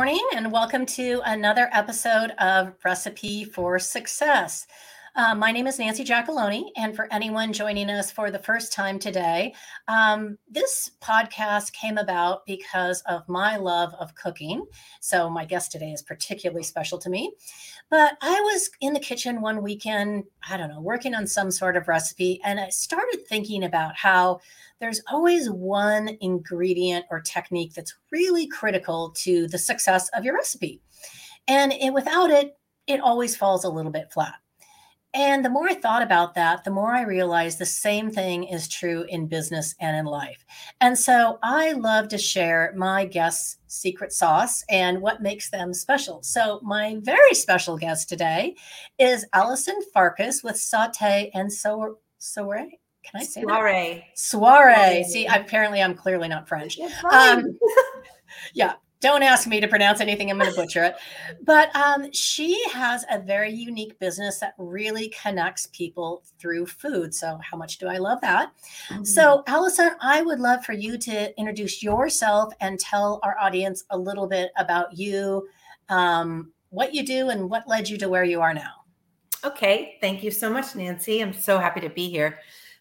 [0.00, 4.66] Morning, and welcome to another episode of Recipe for Success.
[5.14, 8.98] Uh, my name is Nancy Giacalone, and for anyone joining us for the first time
[8.98, 9.52] today,
[9.88, 14.64] um, this podcast came about because of my love of cooking.
[15.00, 17.32] So, my guest today is particularly special to me.
[17.90, 21.76] But I was in the kitchen one weekend, I don't know, working on some sort
[21.76, 24.40] of recipe, and I started thinking about how
[24.80, 30.80] there's always one ingredient or technique that's really critical to the success of your recipe.
[31.48, 32.56] And it, without it,
[32.86, 34.34] it always falls a little bit flat.
[35.12, 38.68] And the more I thought about that, the more I realized the same thing is
[38.68, 40.44] true in business and in life.
[40.80, 46.22] And so I love to share my guests' secret sauce and what makes them special.
[46.22, 48.54] So my very special guest today
[48.98, 52.79] is Allison Farkas with Saute and Soiree.
[53.02, 53.94] Can I say soiree?
[53.94, 54.18] That?
[54.18, 55.04] Soiree.
[55.04, 56.78] See, apparently I'm clearly not French.
[57.10, 57.58] Um,
[58.54, 60.96] yeah, don't ask me to pronounce anything i'm going to butcher it
[61.42, 67.38] but um, she has a very unique business that really connects people through food so
[67.42, 68.52] how much do i love that
[68.88, 69.04] mm-hmm.
[69.04, 73.98] so allison i would love for you to introduce yourself and tell our audience a
[73.98, 75.46] little bit about you
[75.88, 78.72] um, what you do and what led you to where you are now
[79.44, 82.38] okay thank you so much nancy i'm so happy to be here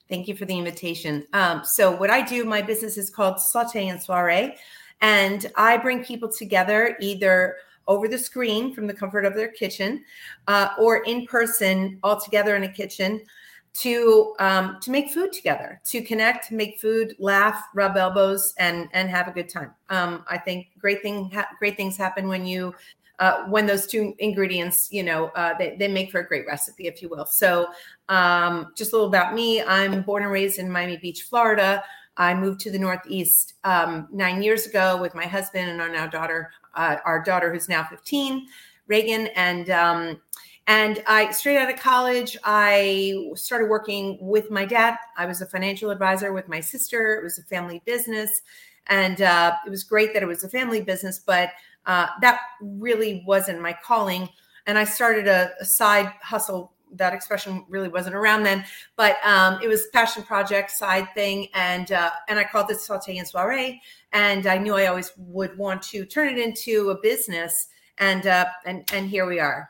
[0.10, 1.26] thank you for the invitation.
[1.34, 4.56] Um, so what i do my business is called saute and soiree
[5.02, 7.58] and I bring people together either
[7.88, 10.04] over the screen from the comfort of their kitchen
[10.48, 13.22] uh, or in person all together in a kitchen
[13.72, 19.10] to um, to make food together to connect make food laugh rub elbows and and
[19.10, 19.74] have a good time.
[19.90, 22.74] Um, i think great thing ha- great things happen when you
[23.19, 26.88] uh, when those two ingredients you know uh, they, they make for a great recipe
[26.88, 27.25] if you will.
[27.25, 27.68] So
[28.09, 31.84] um, just a little about me i'm born and raised in miami beach florida
[32.20, 36.06] I moved to the Northeast um, nine years ago with my husband and our now
[36.06, 38.46] daughter, uh, our daughter who's now 15,
[38.88, 40.22] Reagan, and um,
[40.68, 44.98] and I straight out of college, I started working with my dad.
[45.18, 47.16] I was a financial advisor with my sister.
[47.16, 48.42] It was a family business,
[48.88, 51.52] and uh, it was great that it was a family business, but
[51.86, 54.28] uh, that really wasn't my calling.
[54.68, 59.59] And I started a, a side hustle that expression really wasn't around then, but um,
[59.61, 63.81] it was passion project side thing, and uh, and I called it saute and soiree,
[64.11, 67.67] and I knew I always would want to turn it into a business,
[67.97, 69.69] and uh, and and here we are.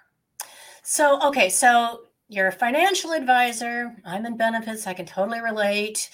[0.83, 3.95] So okay, so you're a financial advisor.
[4.05, 4.87] I'm in benefits.
[4.87, 6.09] I can totally relate,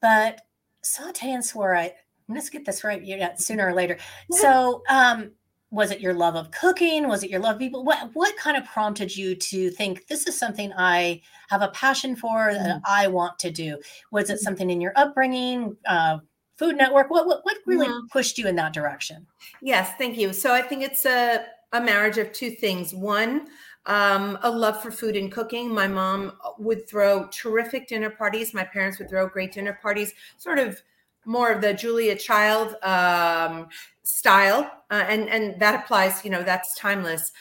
[0.00, 0.40] but
[0.82, 1.92] saute and soiree.
[2.28, 3.02] Let's get this right.
[3.02, 3.98] Yeah, sooner or later.
[4.30, 5.32] So, um,
[5.72, 8.56] was it your love of cooking was it your love of people what what kind
[8.56, 12.84] of prompted you to think this is something i have a passion for that mm-hmm.
[12.86, 13.78] i want to do
[14.12, 14.42] was it mm-hmm.
[14.42, 16.18] something in your upbringing uh,
[16.56, 18.06] food network what what, what really mm-hmm.
[18.12, 19.26] pushed you in that direction
[19.62, 23.46] yes thank you so i think it's a, a marriage of two things one
[23.86, 25.68] um, a love for food and cooking.
[25.68, 28.54] My mom would throw terrific dinner parties.
[28.54, 30.80] My parents would throw great dinner parties, sort of
[31.24, 33.68] more of the Julia Child um,
[34.02, 36.24] style, uh, and and that applies.
[36.24, 37.32] You know, that's timeless.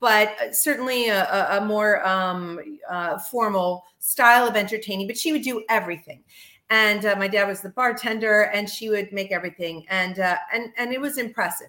[0.00, 2.58] But uh, certainly a, a more um,
[2.88, 5.06] uh, formal style of entertaining.
[5.06, 6.22] But she would do everything,
[6.70, 10.72] and uh, my dad was the bartender, and she would make everything, and uh, and
[10.76, 11.68] and it was impressive.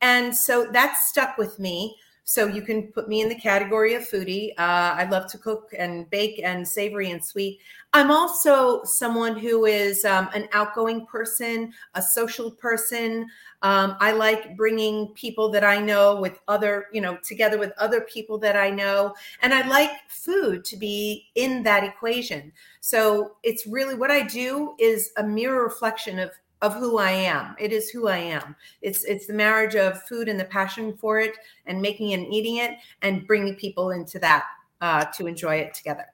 [0.00, 1.96] And so that stuck with me.
[2.28, 4.50] So you can put me in the category of foodie.
[4.58, 7.58] Uh, I love to cook and bake and savory and sweet.
[7.94, 13.30] I'm also someone who is um, an outgoing person, a social person.
[13.62, 18.02] Um, I like bringing people that I know with other, you know, together with other
[18.02, 19.14] people that I know.
[19.40, 22.52] And I like food to be in that equation.
[22.80, 27.54] So it's really what I do is a mirror reflection of of who I am.
[27.58, 28.56] It is who I am.
[28.82, 32.56] It's it's the marriage of food and the passion for it, and making and eating
[32.56, 32.72] it,
[33.02, 34.44] and bringing people into that
[34.80, 36.06] uh, to enjoy it together.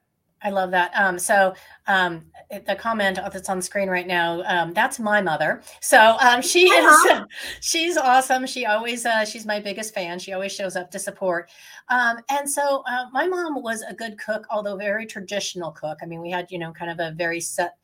[0.45, 0.93] I love that.
[0.95, 1.55] Um, so
[1.87, 2.27] um,
[2.67, 5.63] the comment that's on screen right now, um, that's my mother.
[5.81, 7.25] So um, she uh-huh.
[7.25, 7.29] is,
[7.67, 8.47] she's awesome.
[8.47, 10.19] She always, uh, she's my biggest fan.
[10.19, 11.51] She always shows up to support.
[11.89, 15.99] Um, and so uh, my mom was a good cook, although very traditional cook.
[16.03, 17.79] I mean, we had, you know, kind of a very set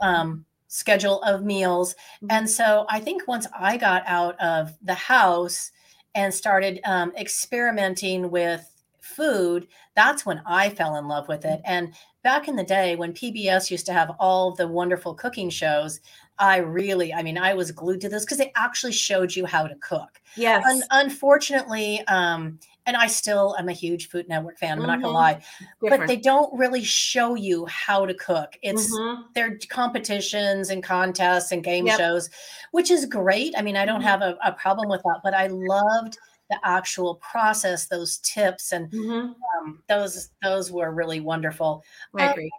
[0.00, 1.94] um, schedule of meals.
[1.94, 2.26] Mm-hmm.
[2.30, 5.70] And so I think once I got out of the house
[6.14, 8.66] and started um, experimenting with
[9.00, 11.60] food, that's when I fell in love with it.
[11.60, 11.72] Mm-hmm.
[11.72, 16.00] And back in the day when PBS used to have all the wonderful cooking shows,
[16.38, 19.66] I really, I mean, I was glued to this because they actually showed you how
[19.66, 20.22] to cook.
[20.36, 20.64] Yes.
[20.66, 24.72] Un- unfortunately, um, and I still am a huge Food Network fan.
[24.72, 24.86] I'm mm-hmm.
[24.86, 25.14] not gonna mm-hmm.
[25.14, 25.42] lie,
[25.80, 26.02] Different.
[26.02, 28.58] but they don't really show you how to cook.
[28.62, 29.22] It's mm-hmm.
[29.34, 31.98] their competitions and contests and game yep.
[31.98, 32.30] shows,
[32.72, 33.54] which is great.
[33.56, 34.08] I mean, I don't mm-hmm.
[34.08, 36.18] have a, a, problem with that, but I loved
[36.50, 39.32] the actual process, those tips, and mm-hmm.
[39.60, 41.84] um, those those were really wonderful.
[42.16, 42.50] I um, agree.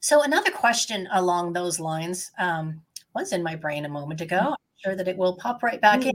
[0.00, 2.82] So another question along those lines um,
[3.14, 4.36] was in my brain a moment ago.
[4.36, 4.52] Mm-hmm.
[4.52, 6.14] I'm sure that it will pop right back in.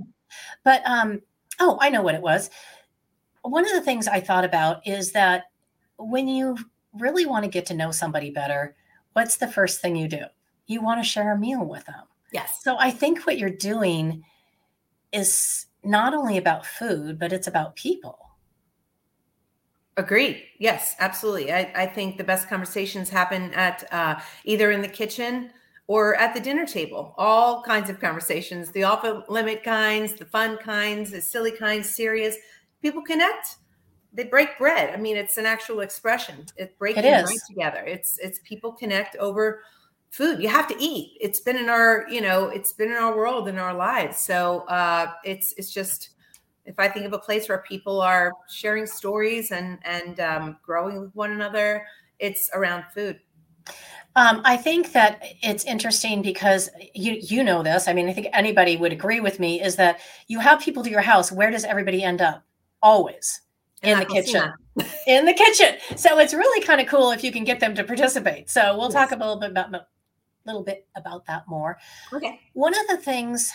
[0.64, 1.22] But um,
[1.60, 2.50] oh, I know what it was
[3.44, 5.46] one of the things I thought about is that
[5.98, 6.58] when you
[6.94, 8.76] really want to get to know somebody better,
[9.14, 10.24] what's the first thing you do?
[10.68, 12.04] You want to share a meal with them.
[12.32, 12.60] Yes.
[12.64, 14.24] So I think what you're doing
[15.12, 18.18] is not only about food, but it's about people.
[19.98, 20.44] Agreed.
[20.58, 21.52] Yes, absolutely.
[21.52, 25.52] I, I think the best conversations happen at uh, either in the kitchen
[25.88, 27.14] or at the dinner table.
[27.18, 32.38] All kinds of conversations, the off limit kinds, the fun kinds, the silly kinds, serious
[32.82, 33.58] people connect
[34.14, 34.94] they break bread.
[34.94, 36.46] I mean it's an actual expression.
[36.58, 37.84] It's breaking it bread together.
[37.86, 39.64] It's it's people connect over
[40.10, 40.42] food.
[40.42, 41.18] You have to eat.
[41.22, 44.18] It's been in our you know it's been in our world in our lives.
[44.18, 46.10] So uh it's it's just
[46.64, 51.02] if i think of a place where people are sharing stories and and um, growing
[51.02, 51.84] with one another
[52.20, 53.20] it's around food.
[54.16, 57.88] Um, I think that it's interesting because you you know this.
[57.88, 60.90] I mean, I think anybody would agree with me is that you have people to
[60.90, 61.32] your house.
[61.32, 62.44] Where does everybody end up?
[62.82, 63.42] Always
[63.84, 64.54] in the kitchen.
[65.08, 65.78] in the kitchen.
[65.98, 68.50] So it's really kind of cool if you can get them to participate.
[68.50, 68.94] So we'll yes.
[68.94, 69.86] talk a little bit about a
[70.46, 71.78] little bit about that more.
[72.14, 72.40] Okay.
[72.54, 73.52] One of the things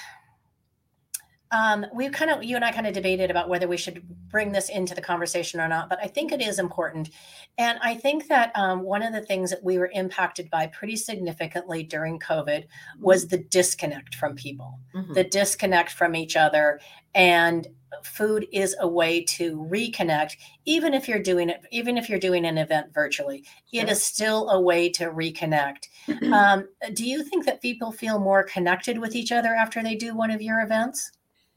[1.52, 4.52] um, we kind of you and i kind of debated about whether we should bring
[4.52, 7.10] this into the conversation or not but i think it is important.
[7.58, 10.96] And i think that um, one of the things that we were impacted by pretty
[10.96, 12.64] significantly during covid
[12.98, 13.36] was mm-hmm.
[13.36, 15.12] the disconnect from people mm-hmm.
[15.12, 16.80] the disconnect from each other
[17.14, 17.68] and
[18.04, 22.44] food is a way to reconnect even if you're doing it even if you're doing
[22.44, 23.82] an event virtually sure.
[23.82, 25.88] it is still a way to reconnect.
[26.32, 30.16] Um, do you think that people feel more connected with each other after they do
[30.16, 31.12] one of your events?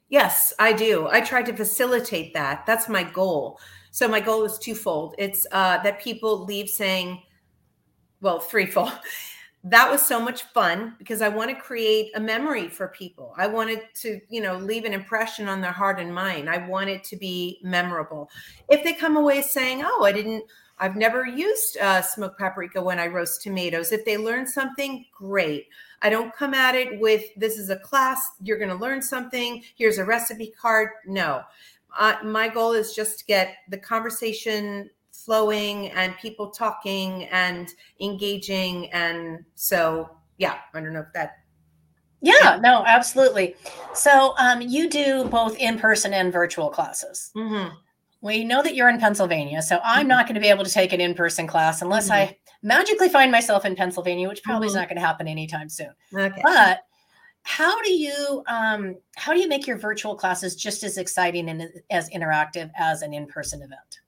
[0.10, 1.08] Yes i do.
[1.08, 2.66] I try to facilitate that.
[2.66, 3.60] That's my goal.
[3.92, 5.16] So my goal is twofold.
[5.18, 7.22] It's uh, that people leave saying
[8.22, 8.92] well threefold
[9.64, 13.34] that was so much fun because I want to create a memory for people.
[13.38, 16.50] I wanted to, you know, leave an impression on their heart and mind.
[16.50, 18.30] I want it to be memorable.
[18.70, 20.46] If they come away saying, "Oh, I didn't
[20.78, 25.68] I've never used uh, smoked paprika when I roast tomatoes." If they learn something, great.
[26.02, 29.64] I don't come at it with this is a class, you're going to learn something,
[29.76, 30.90] here's a recipe card.
[31.06, 31.42] No.
[31.98, 34.90] Uh, my goal is just to get the conversation
[35.26, 37.70] flowing and people talking and
[38.00, 38.92] engaging.
[38.92, 41.38] And so, yeah, I don't know if that.
[42.22, 43.56] Yeah, no, absolutely.
[43.94, 47.32] So, um, you do both in person and virtual classes.
[47.36, 47.76] Mm-hmm.
[48.22, 50.08] We know that you're in Pennsylvania, so I'm mm-hmm.
[50.10, 52.32] not going to be able to take an in person class unless mm-hmm.
[52.32, 54.82] I magically find myself in Pennsylvania, which probably is mm-hmm.
[54.82, 55.94] not going to happen anytime soon.
[56.14, 56.42] Okay.
[56.44, 56.82] But
[57.44, 61.70] how do you um, how do you make your virtual classes just as exciting and
[61.90, 63.99] as interactive as an in person event?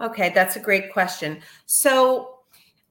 [0.00, 1.40] Okay, that's a great question.
[1.64, 2.40] So,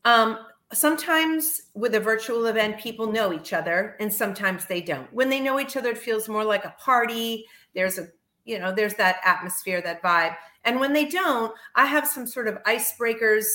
[0.05, 0.39] um,
[0.73, 5.11] sometimes with a virtual event, people know each other, and sometimes they don't.
[5.13, 7.45] When they know each other, it feels more like a party.
[7.73, 8.07] There's a
[8.45, 10.35] you know, there's that atmosphere, that vibe.
[10.63, 13.45] And when they don't, I have some sort of icebreakers,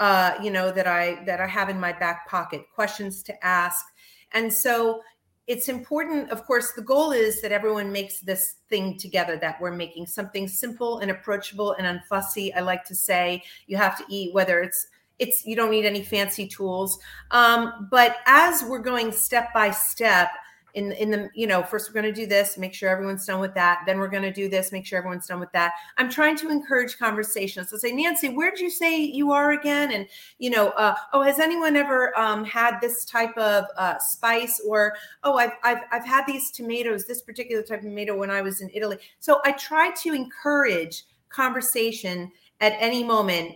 [0.00, 3.84] uh, you know, that I that I have in my back pocket, questions to ask.
[4.32, 5.02] And so
[5.50, 9.74] it's important of course the goal is that everyone makes this thing together that we're
[9.74, 12.52] making something simple and approachable and unfussy.
[12.56, 14.86] I like to say you have to eat whether it's
[15.18, 17.00] it's you don't need any fancy tools.
[17.32, 20.28] Um, but as we're going step by step
[20.74, 23.40] in in the you know first we're going to do this make sure everyone's done
[23.40, 25.72] with that then we're going to do this make sure everyone's done with that.
[25.98, 27.70] I'm trying to encourage conversations.
[27.70, 29.92] So say nancy where did you say you are again?
[29.92, 30.06] And
[30.38, 34.94] you know uh, oh has anyone ever um, had this type of uh, spice or
[35.24, 38.60] oh I've, I've i've had these tomatoes this particular type of tomato when i was
[38.60, 38.98] in italy.
[39.18, 43.54] So i try to encourage conversation at any moment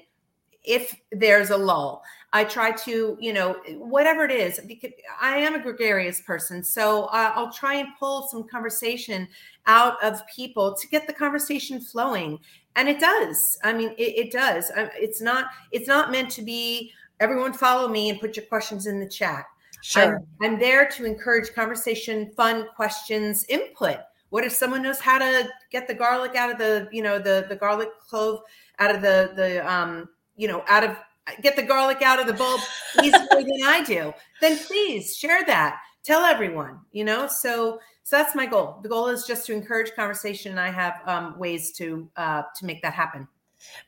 [0.64, 2.02] if there's a lull
[2.35, 6.64] I try to, you know, whatever it is, because I am a gregarious person.
[6.64, 9.29] So uh, I'll try and pull some conversation
[9.67, 12.41] out of people to get the conversation flowing.
[12.75, 13.57] And it does.
[13.62, 14.73] I mean, it, it does.
[14.76, 18.99] It's not, it's not meant to be everyone follow me and put your questions in
[18.99, 19.45] the chat.
[19.81, 20.19] Sure.
[20.43, 23.99] I'm, I'm there to encourage conversation, fun questions, input.
[24.31, 27.47] What if someone knows how to get the garlic out of the, you know, the
[27.49, 28.41] the garlic clove
[28.81, 30.97] out of the the um, you know, out of
[31.43, 32.61] get the garlic out of the bulb
[33.02, 35.81] easier than I do, then please share that.
[36.02, 37.26] Tell everyone, you know.
[37.26, 38.81] So So that's my goal.
[38.83, 42.66] The goal is just to encourage conversation, and I have um, ways to uh, to
[42.66, 43.26] make that happen.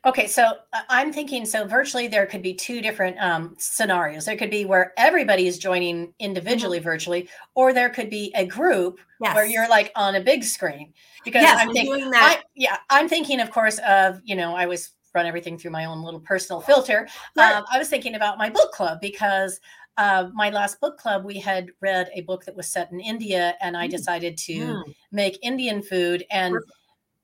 [0.05, 4.25] Okay, so uh, I'm thinking so virtually there could be two different um, scenarios.
[4.25, 6.85] There could be where everybody is joining individually mm-hmm.
[6.85, 9.35] virtually, or there could be a group yes.
[9.35, 10.93] where you're like on a big screen.
[11.23, 12.39] Because yes, I'm thinking that.
[12.39, 15.85] I, yeah, I'm thinking, of course, of you know I was run everything through my
[15.85, 17.07] own little personal filter.
[17.37, 19.59] Um, I was thinking about my book club because
[19.97, 23.55] uh, my last book club, we had read a book that was set in India,
[23.61, 23.91] and I mm.
[23.91, 24.95] decided to mm.
[25.11, 26.71] make Indian food, and Perfect.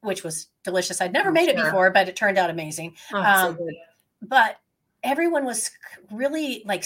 [0.02, 1.00] which was delicious.
[1.00, 1.60] I'd never made sure.
[1.60, 2.96] it before, but it turned out amazing.
[3.14, 3.68] Oh, um, so
[4.24, 4.58] but
[5.04, 5.70] everyone was
[6.12, 6.84] really like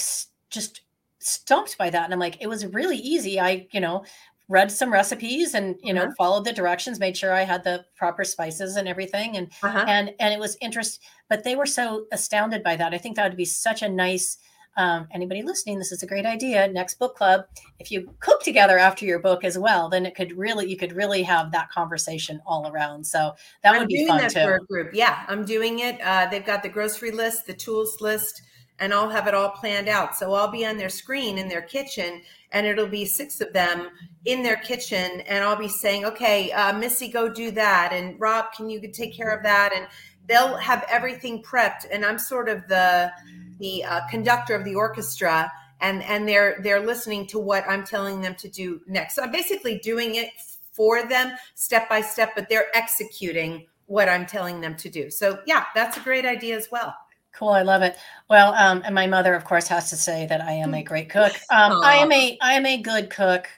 [0.50, 0.82] just
[1.20, 3.40] stumped by that, and I'm like, it was really easy.
[3.40, 4.04] I, you know,
[4.48, 6.12] read some recipes and you know uh-huh.
[6.16, 9.84] followed the directions made sure i had the proper spices and everything and uh-huh.
[9.86, 13.28] and and it was interest but they were so astounded by that i think that
[13.28, 14.38] would be such a nice
[14.78, 16.68] um, anybody listening, this is a great idea.
[16.68, 17.46] Next book club,
[17.80, 20.92] if you cook together after your book as well, then it could really, you could
[20.92, 23.04] really have that conversation all around.
[23.04, 24.40] So that I'm would be fun too.
[24.40, 24.90] For a group.
[24.94, 26.00] Yeah, I'm doing it.
[26.00, 28.40] Uh, they've got the grocery list, the tools list,
[28.78, 30.14] and I'll have it all planned out.
[30.14, 33.88] So I'll be on their screen in their kitchen, and it'll be six of them
[34.24, 38.52] in their kitchen, and I'll be saying, "Okay, uh, Missy, go do that," and Rob,
[38.54, 39.72] can you take care of that?
[39.74, 39.86] And
[40.26, 43.12] they'll have everything prepped, and I'm sort of the
[43.58, 45.50] the uh, conductor of the orchestra
[45.80, 49.14] and and they're they're listening to what i'm telling them to do next.
[49.14, 50.30] So i'm basically doing it
[50.72, 55.10] for them step by step but they're executing what i'm telling them to do.
[55.10, 56.94] So yeah that's a great idea as well
[57.38, 57.96] cool i love it
[58.28, 61.08] well um, and my mother of course has to say that i am a great
[61.08, 63.48] cook um, i am a i am a good cook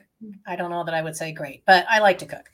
[0.47, 2.51] i don't know that i would say great but i like to cook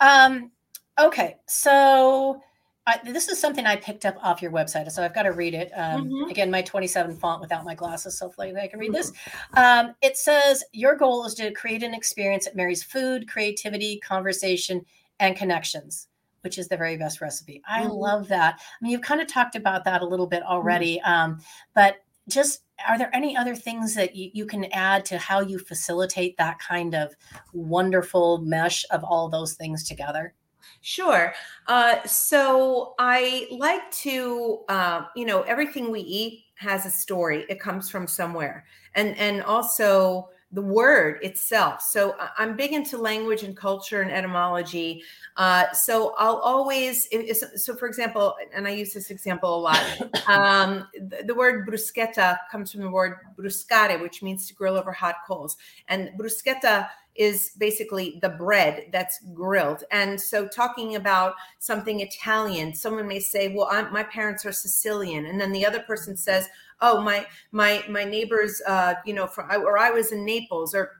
[0.00, 0.50] um,
[0.98, 2.40] okay so
[2.86, 5.54] I, this is something I picked up off your website, so I've got to read
[5.54, 5.70] it.
[5.76, 6.30] Um, mm-hmm.
[6.30, 9.12] Again, my 27 font without my glasses, so hopefully I can read this.
[9.12, 9.58] Mm-hmm.
[9.58, 14.84] Um, it says your goal is to create an experience that marries food, creativity, conversation,
[15.20, 16.08] and connections,
[16.42, 17.62] which is the very best recipe.
[17.68, 17.92] I mm-hmm.
[17.92, 18.58] love that.
[18.58, 20.52] I mean, you've kind of talked about that a little bit mm-hmm.
[20.52, 21.12] already, mm-hmm.
[21.12, 21.38] um,
[21.74, 21.96] but
[22.28, 26.36] just are there any other things that you, you can add to how you facilitate
[26.38, 27.14] that kind of
[27.52, 30.34] wonderful mesh of all those things together?
[30.82, 31.34] Sure.
[31.66, 37.44] Uh, so I like to, uh, you know, everything we eat has a story.
[37.48, 41.80] It comes from somewhere, and and also the word itself.
[41.80, 45.04] So I'm big into language and culture and etymology.
[45.36, 47.08] Uh, so I'll always,
[47.56, 49.82] so for example, and I use this example a lot.
[50.26, 54.92] Um, the, the, word bruschetta comes from the word bruscare, which means to grill over
[54.92, 55.56] hot coals,
[55.88, 59.82] and bruschetta is basically the bread that's grilled.
[59.90, 65.26] And so, talking about something Italian, someone may say, "Well, I'm, my parents are Sicilian,"
[65.26, 66.48] and then the other person says,
[66.80, 70.92] "Oh, my my my neighbors, uh, you know, from or I was in Naples," or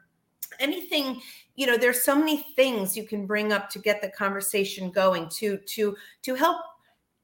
[0.58, 1.20] anything
[1.56, 5.28] you know there's so many things you can bring up to get the conversation going
[5.28, 6.60] to to to help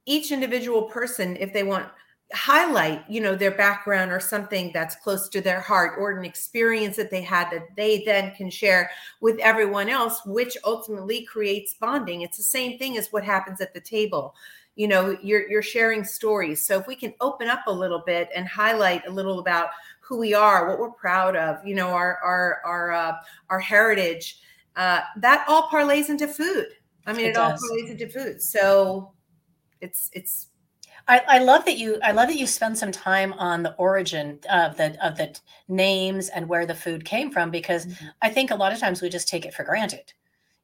[0.06, 1.88] each individual person if they want
[2.33, 6.97] highlight you know their background or something that's close to their heart or an experience
[6.97, 8.90] that they had that they then can share
[9.21, 12.23] with everyone else which ultimately creates bonding.
[12.23, 14.35] It's the same thing as what happens at the table.
[14.75, 16.66] You know you're you're sharing stories.
[16.66, 19.68] So if we can open up a little bit and highlight a little about
[20.00, 23.12] who we are what we're proud of you know our our our uh,
[23.50, 24.40] our heritage
[24.75, 26.66] uh, that all parlays into food.
[27.06, 28.42] I mean it, it all parlays into food.
[28.42, 29.12] So
[29.80, 30.49] it's it's
[31.08, 34.40] I, I, love that you I love that you spend some time on the origin
[34.50, 38.06] of the of the names and where the food came from because mm-hmm.
[38.22, 40.12] I think a lot of times we just take it for granted.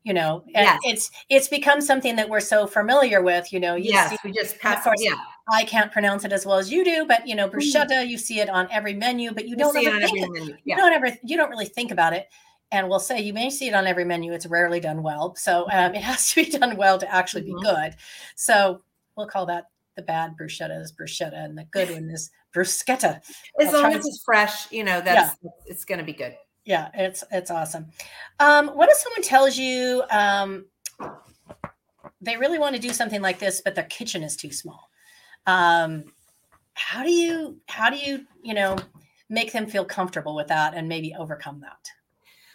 [0.04, 0.80] You know, and yes.
[0.82, 3.52] it's it's become something that we're so familiar with.
[3.52, 4.78] You know, you yes, see, we just pass.
[4.78, 5.14] Of course, yeah.
[5.48, 7.58] I can't pronounce it as well as you do, but you know, mm-hmm.
[7.58, 8.10] bruschetta, mm-hmm.
[8.10, 10.74] you see it on every menu, but you, you don't ever think yeah.
[10.74, 12.28] you don't ever you don't really think about it.
[12.72, 14.32] And we'll say you may see it on every menu.
[14.32, 17.60] It's rarely done well, so um, it has to be done well to actually mm-hmm.
[17.60, 17.94] be good.
[18.34, 18.82] So
[19.16, 23.20] we'll call that the bad bruschetta is bruschetta and the good one is bruschetta.
[23.60, 25.50] As I'll long as it's fresh, you know, that's yeah.
[25.66, 26.36] it's going to be good.
[26.64, 27.86] Yeah, it's it's awesome.
[28.38, 30.66] Um, what if someone tells you um,
[32.20, 34.88] they really want to do something like this, but their kitchen is too small?
[35.46, 36.04] Um,
[36.74, 38.76] how do you how do you you know
[39.28, 41.90] make them feel comfortable with that and maybe overcome that?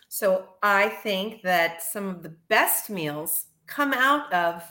[0.09, 4.63] So I think that some of the best meals come out of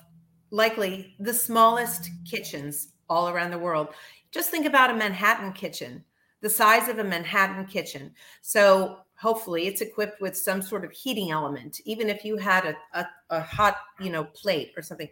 [0.50, 3.88] likely the smallest kitchens all around the world.
[4.30, 6.04] Just think about a Manhattan kitchen,
[6.40, 8.12] the size of a Manhattan kitchen.
[8.42, 12.76] So hopefully it's equipped with some sort of heating element, even if you had a,
[12.98, 15.08] a, a hot, you know, plate or something,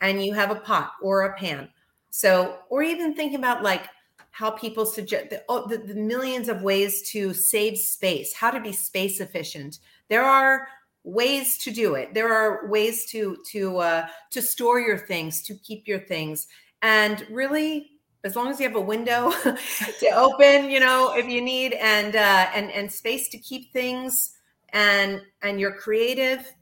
[0.00, 1.68] and you have a pot or a pan.
[2.10, 3.88] So, or even think about like
[4.30, 8.60] how people suggest the, oh, the, the millions of ways to save space, how to
[8.60, 9.78] be space efficient.
[10.08, 10.66] There are
[11.04, 12.14] ways to do it.
[12.14, 16.46] There are ways to to uh, to store your things, to keep your things,
[16.82, 17.90] and really,
[18.24, 19.30] as long as you have a window
[20.00, 24.34] to open, you know, if you need, and uh, and and space to keep things,
[24.70, 26.52] and and you're creative,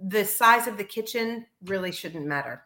[0.00, 2.64] the size of the kitchen really shouldn't matter.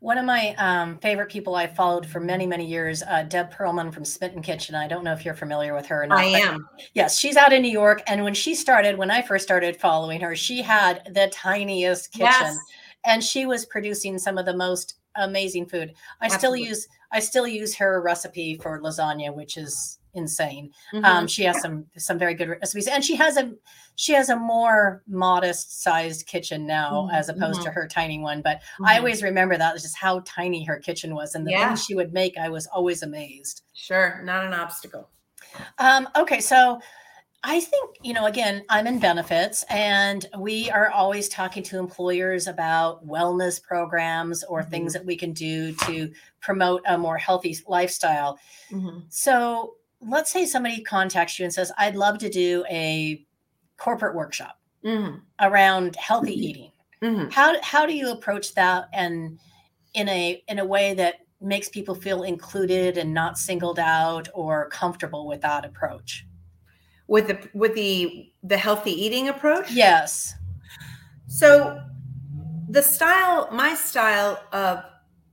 [0.00, 3.92] One of my um, favorite people I followed for many, many years, uh, Deb Perlman
[3.92, 4.76] from Smitten Kitchen.
[4.76, 6.18] I don't know if you're familiar with her or not.
[6.18, 6.68] I am.
[6.94, 8.02] Yes, she's out in New York.
[8.06, 12.26] And when she started, when I first started following her, she had the tiniest kitchen.
[12.28, 12.58] Yes.
[13.04, 15.92] And she was producing some of the most amazing food.
[16.20, 16.60] I Absolutely.
[16.60, 20.72] still use I still use her recipe for lasagna, which is insane.
[20.92, 21.04] Mm-hmm.
[21.04, 23.54] Um, she has some some very good recipes, and she has a
[23.96, 27.16] she has a more modest sized kitchen now mm-hmm.
[27.16, 27.68] as opposed mm-hmm.
[27.68, 28.42] to her tiny one.
[28.42, 28.98] But I mm-hmm.
[28.98, 31.68] always remember that just how tiny her kitchen was, and the yeah.
[31.68, 33.62] things she would make, I was always amazed.
[33.72, 35.08] Sure, not an obstacle.
[35.78, 36.80] Um, okay, so
[37.44, 42.48] I think, you know, again, I'm in benefits and we are always talking to employers
[42.48, 44.70] about wellness programs or mm-hmm.
[44.70, 48.38] things that we can do to promote a more healthy lifestyle.
[48.72, 49.00] Mm-hmm.
[49.08, 53.24] So let's say somebody contacts you and says, I'd love to do a
[53.76, 55.16] corporate workshop mm-hmm.
[55.40, 56.42] around healthy mm-hmm.
[56.42, 56.72] eating.
[57.02, 57.30] Mm-hmm.
[57.30, 59.38] How, how do you approach that and
[59.94, 64.68] in a in a way that makes people feel included and not singled out or
[64.68, 66.26] comfortable with that approach?
[67.08, 70.34] with the with the the healthy eating approach yes
[71.26, 71.82] so
[72.68, 74.84] the style my style of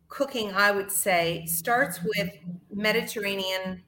[0.07, 2.29] cooking i would say starts with
[2.73, 3.83] mediterranean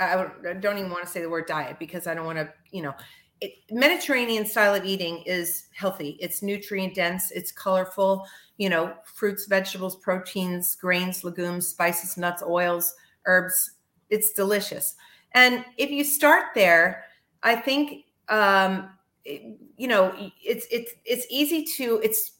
[0.00, 0.26] i
[0.60, 2.94] don't even want to say the word diet because i don't want to you know
[3.40, 6.18] it, mediterranean style of eating is healthy.
[6.20, 8.26] It's nutrient dense it's colorful
[8.58, 13.76] you know fruits vegetables proteins grains legumes spices nuts oils herbs
[14.10, 14.96] it's delicious.
[15.32, 17.04] And if you start there,
[17.42, 18.90] I think um,
[19.24, 22.32] it, you know it's it's it's easy to it's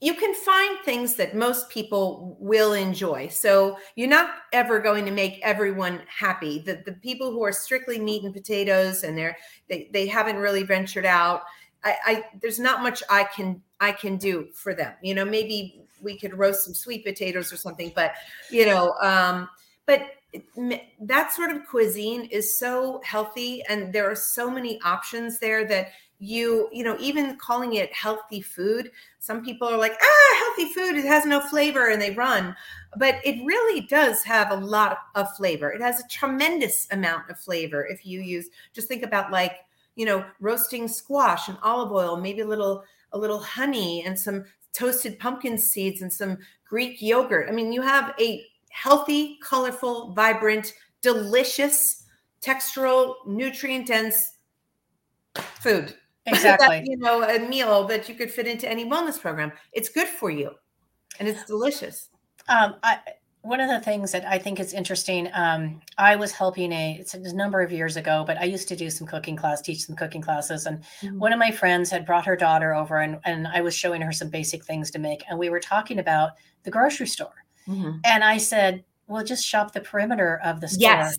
[0.00, 3.26] you can find things that most people will enjoy.
[3.28, 6.60] So you're not ever going to make everyone happy.
[6.60, 9.36] The the people who are strictly meat and potatoes and they're
[9.68, 11.42] they, they haven't really ventured out.
[11.82, 14.92] I, I there's not much I can I can do for them.
[15.02, 18.14] You know, maybe we could roast some sweet potatoes or something, but
[18.50, 19.48] you know, um,
[19.86, 20.02] but
[21.00, 25.88] that sort of cuisine is so healthy and there are so many options there that
[26.20, 30.96] you you know even calling it healthy food some people are like ah healthy food
[30.96, 32.54] it has no flavor and they run.
[32.96, 35.70] But it really does have a lot of flavor.
[35.70, 39.52] It has a tremendous amount of flavor if you use just think about like
[39.96, 44.44] you know roasting squash and olive oil maybe a little a little honey and some
[44.72, 47.48] toasted pumpkin seeds and some greek yogurt.
[47.48, 52.04] I mean you have a healthy, colorful, vibrant, delicious,
[52.40, 54.34] textural, nutrient dense
[55.60, 55.94] food.
[56.28, 56.84] Exactly.
[56.86, 59.52] you know, a meal that you could fit into any wellness program.
[59.72, 60.52] It's good for you
[61.18, 62.08] and it's delicious.
[62.48, 62.98] Um, I,
[63.42, 67.14] one of the things that I think is interesting, um, I was helping a, it's
[67.14, 69.96] a number of years ago, but I used to do some cooking class, teach some
[69.96, 70.66] cooking classes.
[70.66, 71.18] And mm-hmm.
[71.18, 74.12] one of my friends had brought her daughter over and, and I was showing her
[74.12, 75.22] some basic things to make.
[75.28, 76.32] And we were talking about
[76.64, 77.44] the grocery store.
[77.68, 77.98] Mm-hmm.
[78.04, 80.82] And I said, well, just shop the perimeter of the store.
[80.82, 81.18] Yes.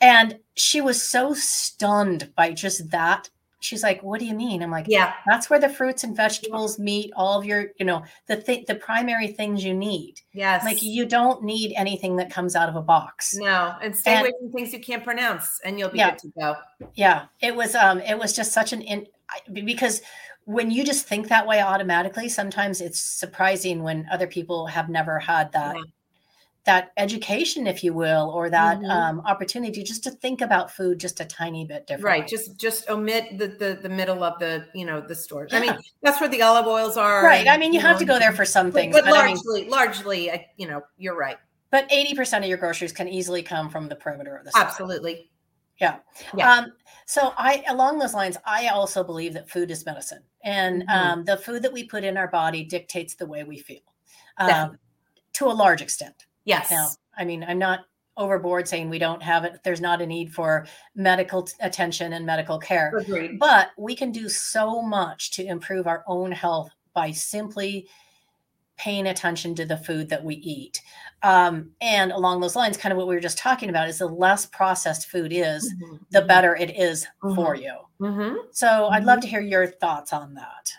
[0.00, 3.30] And she was so stunned by just that.
[3.64, 6.78] She's like, "What do you mean?" I'm like, "Yeah, that's where the fruits and vegetables
[6.78, 10.82] meet all of your, you know, the th- the primary things you need." Yes, like
[10.82, 13.34] you don't need anything that comes out of a box.
[13.36, 16.18] No, and stay and, away from things you can't pronounce, and you'll be yeah, good
[16.20, 16.56] to go.
[16.94, 19.06] Yeah, it was um, it was just such an in
[19.52, 20.02] because
[20.44, 25.18] when you just think that way automatically, sometimes it's surprising when other people have never
[25.18, 25.76] had that.
[25.76, 25.82] Yeah
[26.64, 28.90] that education if you will or that mm-hmm.
[28.90, 32.88] um, opportunity just to think about food just a tiny bit different right just just
[32.88, 35.58] omit the, the the middle of the you know the store yeah.
[35.58, 38.00] i mean that's where the olive oils are right i mean you, you have know,
[38.00, 41.16] to go there for some things but, but largely I mean, largely you know you're
[41.16, 41.36] right
[41.70, 44.62] but 80% of your groceries can easily come from the perimeter of the store.
[44.62, 45.30] absolutely
[45.80, 45.96] yeah.
[46.36, 46.52] yeah.
[46.52, 46.72] Um,
[47.06, 50.90] so I, along those lines, I also believe that food is medicine, and mm-hmm.
[50.90, 53.80] um, the food that we put in our body dictates the way we feel,
[54.38, 54.78] um,
[55.34, 56.26] to a large extent.
[56.44, 56.70] Yes.
[56.70, 57.80] Now, I mean, I'm not
[58.16, 59.60] overboard saying we don't have it.
[59.64, 63.38] There's not a need for medical t- attention and medical care, Agreed.
[63.38, 67.88] but we can do so much to improve our own health by simply
[68.76, 70.80] paying attention to the food that we eat.
[71.22, 74.06] Um, and along those lines, kind of what we were just talking about is the
[74.06, 75.96] less processed food is, mm-hmm.
[76.10, 77.34] the better it is mm-hmm.
[77.34, 77.74] for you.
[78.00, 78.36] Mm-hmm.
[78.50, 79.22] So I'd love mm-hmm.
[79.22, 80.72] to hear your thoughts on that.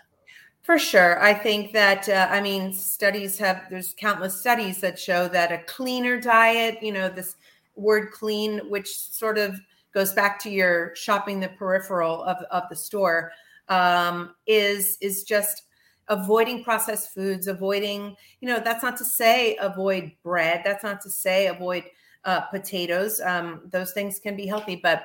[0.66, 1.22] For sure.
[1.22, 5.58] I think that, uh, I mean, studies have, there's countless studies that show that a
[5.58, 7.36] cleaner diet, you know, this
[7.76, 9.60] word clean, which sort of
[9.94, 13.30] goes back to your shopping the peripheral of, of the store.
[13.68, 15.62] um, is is just
[16.08, 20.62] avoiding processed foods, avoiding, you know, that's not to say avoid bread.
[20.64, 21.84] That's not to say avoid
[22.24, 23.20] uh, potatoes.
[23.20, 25.04] Um, those things can be healthy, but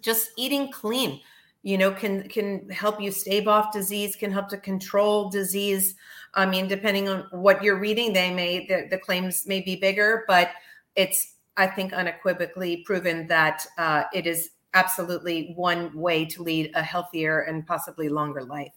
[0.00, 1.20] just eating clean,
[1.64, 5.96] you know, can can help you stave off disease, can help to control disease.
[6.34, 10.24] I mean, depending on what you're reading, they may the, the claims may be bigger,
[10.28, 10.50] but
[10.94, 16.82] it's I think unequivocally proven that uh, it is absolutely one way to lead a
[16.82, 18.72] healthier and possibly longer life.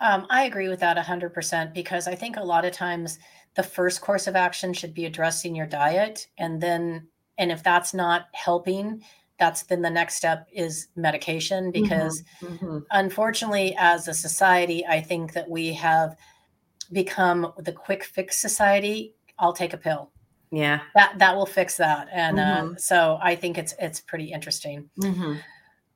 [0.00, 3.18] Um, I agree with that 100% because I think a lot of times
[3.56, 6.26] the first course of action should be addressing your diet.
[6.38, 9.02] And then, and if that's not helping,
[9.38, 12.54] that's then the next step is medication because mm-hmm.
[12.54, 12.78] Mm-hmm.
[12.92, 16.16] unfortunately, as a society, I think that we have
[16.92, 19.14] become the quick fix society.
[19.38, 20.10] I'll take a pill.
[20.52, 20.80] Yeah.
[20.94, 22.08] That, that will fix that.
[22.12, 22.74] And uh, mm-hmm.
[22.74, 24.88] uh, so I think it's, it's pretty interesting.
[25.00, 25.34] Mm-hmm.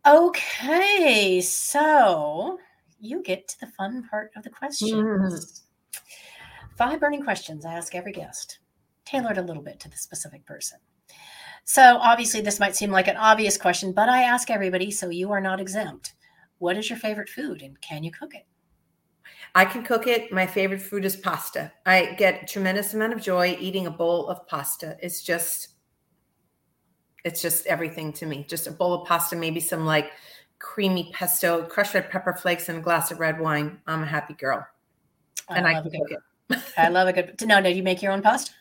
[0.07, 1.41] Okay.
[1.41, 2.59] So
[2.99, 4.93] you get to the fun part of the questions.
[4.93, 6.01] Mm.
[6.77, 8.59] Five burning questions I ask every guest,
[9.05, 10.79] tailored a little bit to the specific person.
[11.69, 15.31] So, obviously, this might seem like an obvious question, but I ask everybody, so you
[15.33, 16.15] are not exempt.
[16.61, 18.47] What is your favorite food and can you cook it?
[19.55, 20.33] I can cook it.
[20.33, 21.71] My favorite food is pasta.
[21.85, 24.97] I get a tremendous amount of joy eating a bowl of pasta.
[25.03, 25.75] It's just,
[27.23, 28.47] it's just everything to me.
[28.49, 30.13] Just a bowl of pasta, maybe some like
[30.59, 33.79] creamy pesto, crushed red pepper flakes, and a glass of red wine.
[33.87, 34.67] I'm a happy girl.
[35.51, 36.59] I and I can cook it.
[36.79, 37.39] I love a good.
[37.45, 38.53] No, no, you make your own pasta?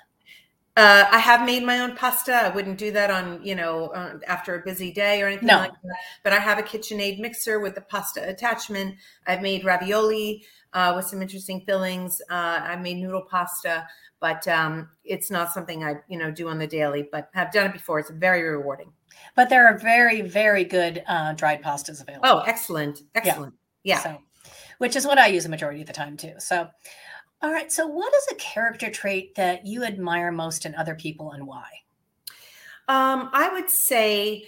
[0.78, 2.36] Uh, I have made my own pasta.
[2.36, 5.58] I wouldn't do that on, you know, uh, after a busy day or anything no.
[5.58, 5.96] like that.
[6.24, 8.96] But I have a KitchenAid mixer with the pasta attachment.
[9.26, 12.22] I've made ravioli uh, with some interesting fillings.
[12.30, 13.88] Uh, I made noodle pasta,
[14.20, 17.10] but um, it's not something I, you know, do on the daily.
[17.12, 17.98] But have done it before.
[17.98, 18.94] It's very rewarding.
[19.36, 22.28] But there are very, very good uh, dried pastas available.
[22.28, 23.02] Oh, excellent.
[23.16, 23.56] Excellent.
[23.84, 23.96] Yeah.
[23.96, 24.04] yeah.
[24.04, 26.34] So, which is what I use a majority of the time too.
[26.38, 26.70] So,
[27.42, 27.72] all right.
[27.72, 31.68] So, what is a character trait that you admire most in other people and why?
[32.88, 34.48] Um, I would say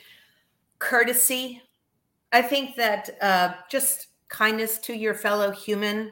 [0.80, 1.62] courtesy.
[2.32, 6.12] I think that uh, just kindness to your fellow human,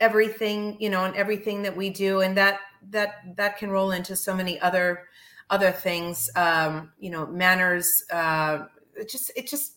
[0.00, 4.14] everything you know, and everything that we do, and that that that can roll into
[4.14, 5.08] so many other
[5.50, 9.74] other things, um, you know, manners, uh, it just, it just,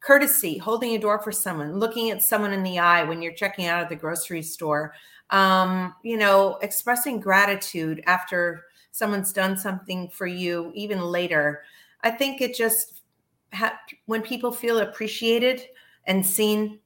[0.00, 3.66] courtesy, holding a door for someone, looking at someone in the eye when you're checking
[3.66, 4.94] out at the grocery store,
[5.30, 11.64] um, you know, expressing gratitude after someone's done something for you, even later.
[12.02, 13.00] I think it just,
[13.52, 15.62] ha- when people feel appreciated
[16.06, 16.78] and seen,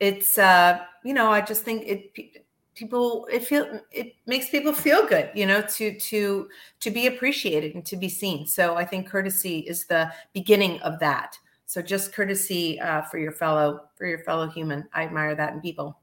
[0.00, 2.44] it's, uh, you know, I just think it,
[2.78, 7.74] people it feel it makes people feel good you know to to to be appreciated
[7.74, 8.46] and to be seen.
[8.46, 11.36] So i think courtesy is the beginning of that.
[11.66, 14.88] So just courtesy uh, for your fellow for your fellow human.
[14.94, 15.98] I admire that in people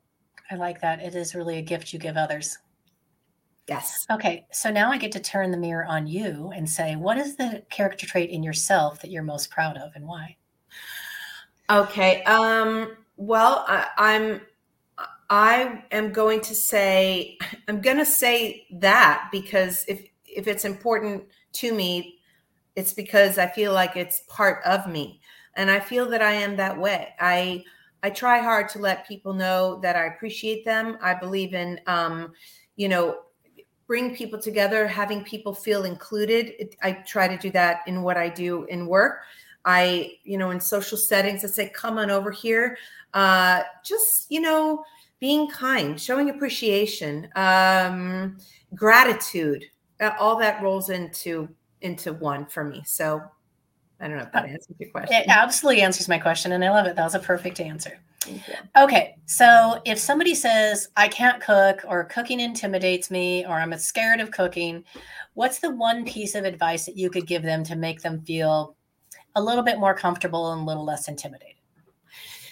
[0.52, 1.02] i like that.
[1.02, 2.58] It is really a gift you give others.
[3.68, 4.06] Yes.
[4.12, 7.36] Okay so now i get to turn the mirror on you and say what is
[7.36, 10.38] the character trait in yourself that you're most proud of and why?
[11.70, 14.42] Okay um well I, i'm
[15.30, 21.24] I am going to say I'm going to say that because if if it's important
[21.54, 22.20] to me,
[22.76, 25.22] it's because I feel like it's part of me,
[25.56, 27.14] and I feel that I am that way.
[27.20, 27.64] I
[28.06, 31.00] I try hard to let people know that I appreciate them.
[31.02, 32.34] I believe in um,
[32.76, 33.22] you know
[33.88, 36.76] bring people together, having people feel included.
[36.84, 39.22] I try to do that in what I do in work.
[39.66, 42.78] I you know in social settings, I say, "Come on over here."
[43.16, 44.84] Uh, just you know
[45.20, 48.38] being kind, showing appreciation, um,
[48.76, 49.66] gratitude,
[50.00, 51.50] uh, all that rolls into
[51.82, 52.84] into one for me.
[52.86, 53.24] So
[54.00, 55.16] I don't know if that answers your question.
[55.16, 56.96] It absolutely answers my question, and I love it.
[56.96, 58.00] That was a perfect answer.
[58.76, 64.20] Okay, so if somebody says I can't cook, or cooking intimidates me, or I'm scared
[64.20, 64.84] of cooking,
[65.36, 68.76] what's the one piece of advice that you could give them to make them feel
[69.36, 71.56] a little bit more comfortable and a little less intimidated?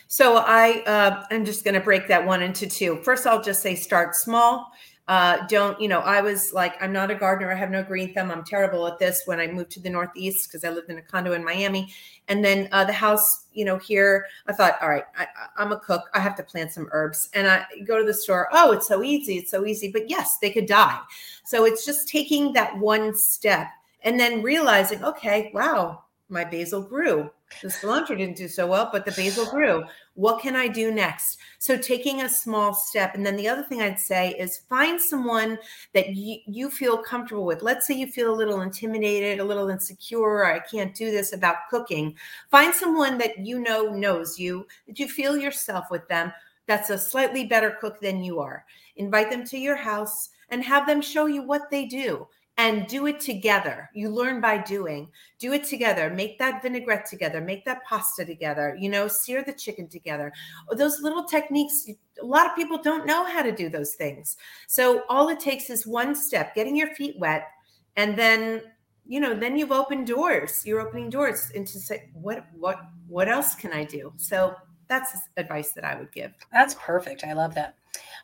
[0.07, 3.01] So I uh, I'm just going to break that one into two.
[3.03, 4.71] First, I'll just say start small.
[5.07, 5.99] Uh, don't you know?
[5.99, 7.51] I was like, I'm not a gardener.
[7.51, 8.31] I have no green thumb.
[8.31, 9.23] I'm terrible at this.
[9.25, 11.93] When I moved to the Northeast because I lived in a condo in Miami,
[12.29, 15.79] and then uh, the house, you know, here, I thought, all right, I, I'm a
[15.79, 16.03] cook.
[16.13, 18.47] I have to plant some herbs, and I go to the store.
[18.53, 19.37] Oh, it's so easy.
[19.37, 19.91] It's so easy.
[19.91, 20.99] But yes, they could die.
[21.43, 23.67] So it's just taking that one step
[24.03, 27.29] and then realizing, okay, wow, my basil grew
[27.61, 29.83] the cilantro didn't do so well, but the basil grew.
[30.15, 31.37] What can I do next?
[31.59, 33.15] So taking a small step.
[33.15, 35.57] And then the other thing I'd say is find someone
[35.93, 37.61] that you, you feel comfortable with.
[37.61, 41.67] Let's say you feel a little intimidated, a little insecure, I can't do this about
[41.69, 42.15] cooking.
[42.51, 46.31] Find someone that you know knows you, that you feel yourself with them,
[46.65, 48.65] that's a slightly better cook than you are.
[48.95, 53.07] Invite them to your house and have them show you what they do and do
[53.07, 53.89] it together.
[53.93, 55.09] You learn by doing.
[55.39, 56.09] Do it together.
[56.11, 57.41] Make that vinaigrette together.
[57.41, 58.77] Make that pasta together.
[58.79, 60.31] You know, sear the chicken together.
[60.71, 61.89] Those little techniques,
[62.21, 64.37] a lot of people don't know how to do those things.
[64.67, 67.47] So all it takes is one step, getting your feet wet,
[67.95, 68.61] and then
[69.05, 73.53] you know then you've opened doors you're opening doors into say what what what else
[73.53, 74.55] can i do so
[74.87, 77.75] that's advice that i would give that's perfect i love that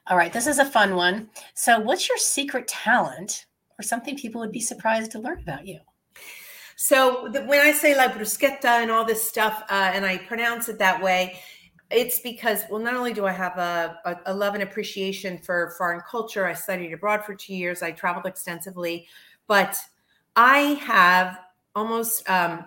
[0.07, 3.45] all right this is a fun one so what's your secret talent
[3.79, 5.79] or something people would be surprised to learn about you?
[6.75, 10.69] So the, when I say la bruschetta and all this stuff, uh, and I pronounce
[10.69, 11.39] it that way,
[11.89, 15.73] it's because well, not only do I have a, a, a, love and appreciation for
[15.77, 19.07] foreign culture, I studied abroad for two years, I traveled extensively,
[19.47, 19.77] but
[20.35, 21.39] I have
[21.75, 22.65] almost um,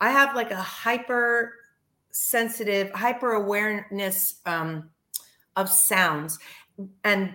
[0.00, 1.54] I have like a hyper
[2.10, 4.90] sensitive, hyper awareness um,
[5.56, 6.38] of sounds,
[7.02, 7.34] and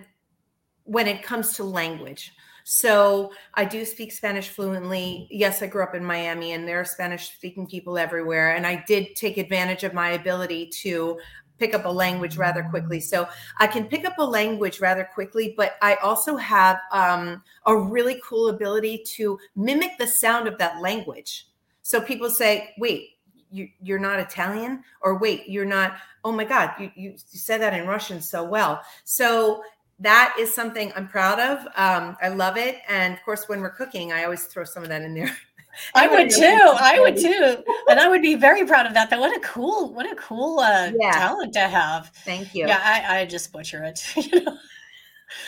[0.84, 2.32] when it comes to language.
[2.72, 5.26] So I do speak Spanish fluently.
[5.28, 8.54] Yes, I grew up in Miami and there are Spanish speaking people everywhere.
[8.54, 11.18] And I did take advantage of my ability to
[11.58, 13.00] pick up a language rather quickly.
[13.00, 13.28] So
[13.58, 18.22] I can pick up a language rather quickly, but I also have um, a really
[18.24, 21.48] cool ability to mimic the sound of that language.
[21.82, 23.08] So people say, wait,
[23.50, 27.74] you, you're not Italian, or wait, you're not, oh my God, you, you said that
[27.74, 28.80] in Russian so well.
[29.02, 29.64] So
[30.00, 31.58] that is something I'm proud of.
[31.76, 32.78] Um, I love it.
[32.88, 35.30] And of course, when we're cooking, I always throw some of that in there.
[35.94, 36.42] I would too.
[36.42, 37.62] I would too.
[37.88, 39.08] And I would be very proud of that.
[39.10, 41.12] That what a cool, what a cool uh, yeah.
[41.12, 42.08] talent to have.
[42.24, 42.66] Thank you.
[42.66, 44.04] Yeah, I, I just butcher it.
[44.16, 44.56] you know?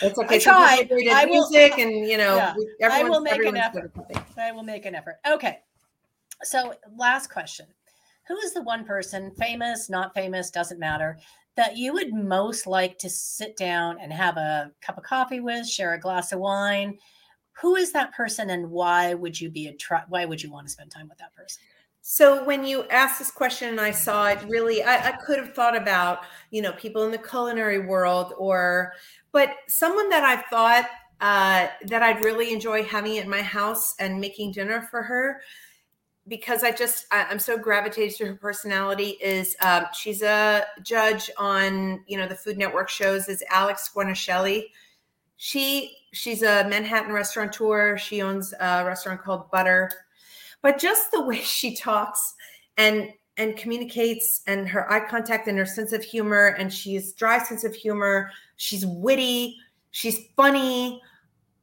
[0.00, 0.36] It's okay.
[0.36, 0.88] I try.
[1.12, 2.36] I will, music and you know,
[2.78, 3.90] yeah, I will make an effort.
[4.38, 5.16] I will make an effort.
[5.26, 5.58] Okay.
[6.42, 7.66] So last question.
[8.28, 11.18] Who is the one person, famous, not famous, doesn't matter,
[11.56, 15.68] that you would most like to sit down and have a cup of coffee with,
[15.68, 16.98] share a glass of wine?
[17.60, 20.66] Who is that person and why would you be a try, why would you want
[20.66, 21.62] to spend time with that person?
[22.00, 25.54] So when you asked this question and I saw it really I, I could have
[25.54, 28.92] thought about, you know, people in the culinary world or
[29.30, 30.88] but someone that I thought
[31.20, 35.40] uh, that I'd really enjoy having at my house and making dinner for her
[36.28, 41.30] because I just I, am so gravitated to her personality is um, she's a judge
[41.36, 44.66] on you know the Food Network shows is Alex Guarnaschelli.
[45.36, 47.98] She she's a Manhattan restaurateur.
[47.98, 49.90] She owns a restaurant called Butter,
[50.62, 52.34] but just the way she talks
[52.76, 53.08] and
[53.38, 57.64] and communicates and her eye contact and her sense of humor and she's dry sense
[57.64, 58.30] of humor.
[58.56, 59.56] She's witty.
[59.90, 61.02] She's funny.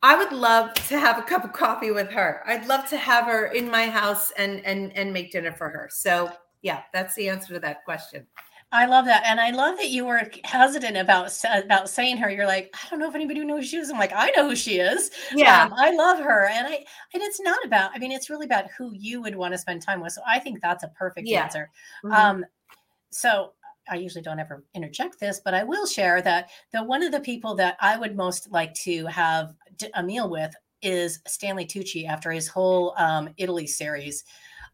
[0.02, 2.42] I would love to have a cup of coffee with her.
[2.46, 5.90] I'd love to have her in my house and and and make dinner for her.
[5.92, 6.32] So
[6.62, 8.26] yeah, that's the answer to that question.
[8.72, 12.30] I love that, and I love that you were hesitant about about saying her.
[12.30, 13.90] You're like, I don't know if anybody knows who she is.
[13.90, 15.10] I'm like, I know who she is.
[15.34, 17.92] Yeah, um, I love her, and I and it's not about.
[17.96, 20.14] I mean, it's really about who you would want to spend time with.
[20.14, 21.44] So I think that's a perfect yeah.
[21.44, 21.70] answer.
[22.06, 22.14] Mm-hmm.
[22.14, 22.46] Um,
[23.10, 23.54] so
[23.90, 27.20] I usually don't ever interject this, but I will share that the one of the
[27.20, 29.54] people that I would most like to have
[29.94, 34.24] a meal with is Stanley Tucci after his whole um, Italy series.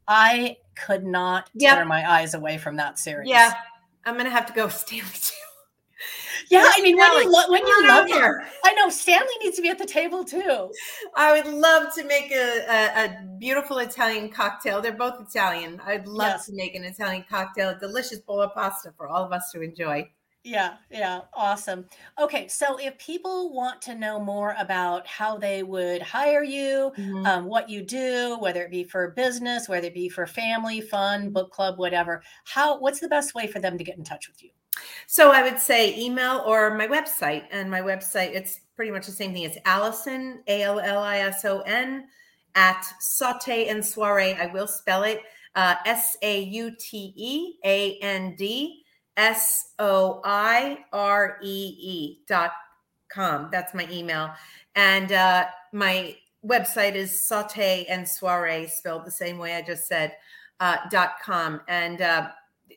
[0.08, 1.76] I could not yep.
[1.76, 3.28] tear my eyes away from that series.
[3.28, 3.54] Yeah,
[4.06, 5.34] I'm gonna have to go Stanley too.
[6.50, 9.62] Yeah, I mean, when you, lo- when you love her, I know Stanley needs to
[9.62, 10.72] be at the table too.
[11.16, 14.82] I would love to make a, a, a beautiful Italian cocktail.
[14.82, 15.82] They're both Italian.
[15.86, 16.46] I'd love yes.
[16.48, 19.62] to make an Italian cocktail, a delicious bowl of pasta for all of us to
[19.62, 20.10] enjoy.
[20.46, 21.86] Yeah, yeah, awesome.
[22.20, 27.26] Okay, so if people want to know more about how they would hire you, mm-hmm.
[27.26, 31.32] um, what you do, whether it be for business, whether it be for family, fun,
[31.32, 34.44] book club, whatever, how what's the best way for them to get in touch with
[34.44, 34.52] you?
[35.08, 39.12] So I would say email or my website, and my website it's pretty much the
[39.12, 39.44] same thing.
[39.44, 42.06] It's Allison A L L I S O N
[42.56, 44.34] at Saute and Soiree.
[44.34, 45.22] I will spell it
[45.56, 48.84] uh, S A U T E A N D
[49.16, 52.52] S O I R E E dot
[53.10, 53.50] com.
[53.52, 54.32] That's my email.
[54.76, 60.14] And uh, my website is saute and soiree, spelled the same way I just said,
[60.60, 61.62] uh, dot com.
[61.68, 62.30] And, uh,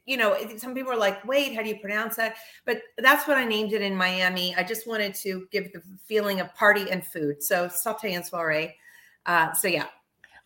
[0.07, 2.37] you know, some people are like, wait, how do you pronounce that?
[2.65, 4.55] But that's what I named it in Miami.
[4.57, 7.43] I just wanted to give the feeling of party and food.
[7.43, 8.75] So saute and soiree.
[9.27, 9.87] Uh, so, yeah.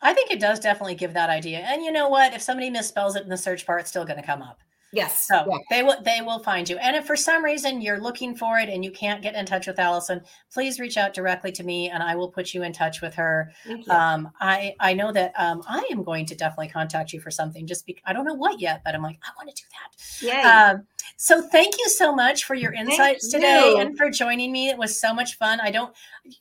[0.00, 1.59] I think it does definitely give that idea.
[1.59, 2.35] And you know what?
[2.35, 4.61] If somebody misspells it in the search bar, it's still going to come up.
[4.94, 5.26] Yes.
[5.26, 5.57] So yeah.
[5.70, 6.76] they will they will find you.
[6.76, 9.66] And if for some reason you're looking for it and you can't get in touch
[9.66, 10.20] with Allison,
[10.52, 13.50] please reach out directly to me and I will put you in touch with her.
[13.88, 17.66] Um, I I know that um, I am going to definitely contact you for something.
[17.66, 20.26] Just because I don't know what yet, but I'm like I want to do that.
[20.26, 20.72] Yeah.
[20.72, 23.78] Um, so thank you so much for your insights Thank today you.
[23.78, 24.68] and for joining me.
[24.68, 25.61] It was so much fun.
[25.61, 25.94] I don't.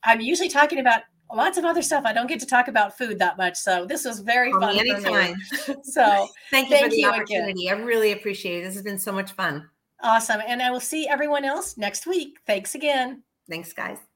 [0.04, 1.04] I'm usually talking about
[1.36, 2.04] lots of other stuff.
[2.06, 4.76] I don't get to talk about food that much, so this was very fun.
[4.76, 5.18] me for me.
[5.18, 5.36] anytime.
[5.84, 7.20] So Thank you Thank for the you again.
[7.22, 7.70] opportunity.
[7.70, 8.66] I really appreciate it.
[8.66, 9.70] This has been so much fun.
[10.04, 12.40] awesome, and I will see everyone else next week.
[12.48, 13.24] Thanks again.
[13.50, 14.11] Thanks, guys.